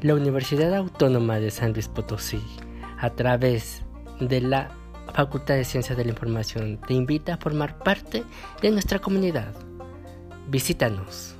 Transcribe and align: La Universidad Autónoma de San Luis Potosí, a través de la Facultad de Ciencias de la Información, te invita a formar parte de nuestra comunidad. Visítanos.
La 0.00 0.14
Universidad 0.14 0.74
Autónoma 0.76 1.40
de 1.40 1.50
San 1.50 1.72
Luis 1.72 1.88
Potosí, 1.88 2.40
a 3.00 3.10
través 3.10 3.82
de 4.20 4.40
la 4.40 4.70
Facultad 5.12 5.56
de 5.56 5.64
Ciencias 5.64 5.98
de 5.98 6.04
la 6.04 6.10
Información, 6.10 6.80
te 6.86 6.94
invita 6.94 7.34
a 7.34 7.38
formar 7.38 7.78
parte 7.80 8.22
de 8.62 8.70
nuestra 8.70 9.00
comunidad. 9.00 9.52
Visítanos. 10.46 11.37